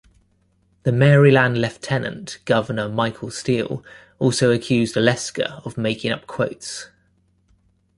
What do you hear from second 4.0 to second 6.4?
also accused Olesker of making up